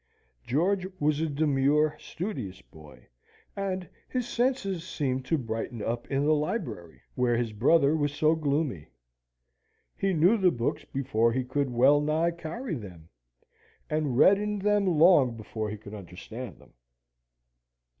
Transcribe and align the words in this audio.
George 0.47 0.87
was 0.99 1.19
a 1.21 1.29
demure 1.29 1.95
studious 1.99 2.59
boy, 2.63 3.05
and 3.55 3.87
his 4.09 4.27
senses 4.27 4.83
seemed 4.83 5.25
to 5.25 5.37
brighten 5.37 5.79
up 5.79 6.09
in 6.09 6.25
the 6.25 6.33
library, 6.33 7.01
where 7.13 7.37
his 7.37 7.53
brother 7.53 7.95
was 7.95 8.11
so 8.11 8.33
gloomy. 8.33 8.87
He 9.95 10.15
knew 10.15 10.37
the 10.37 10.49
books 10.49 10.85
before 10.85 11.31
he 11.33 11.43
could 11.43 11.69
well 11.69 12.01
nigh 12.01 12.31
carry 12.31 12.73
them, 12.73 13.09
and 13.91 14.17
read 14.17 14.39
in 14.39 14.57
them 14.57 14.87
long 14.87 15.37
before 15.37 15.69
he 15.69 15.77
could 15.77 15.93
understand 15.93 16.57
them. 16.57 16.73